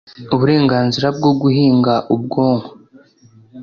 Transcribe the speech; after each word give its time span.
uburenganzira 0.33 1.07
bwo 1.17 1.31
guhinga 1.41 1.93
ubwonko 2.13 2.69